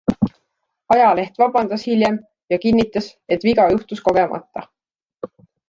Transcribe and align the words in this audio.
Ajaleht 0.95 1.37
vabandas 1.43 1.83
hiljem 1.91 2.17
ja 2.55 2.61
kinnitas, 2.65 3.13
et 3.37 3.47
viga 3.51 3.69
juhtus 3.77 4.05
kogemata. 4.09 4.69